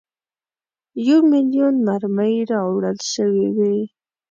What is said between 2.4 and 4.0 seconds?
راوړل سوي وې.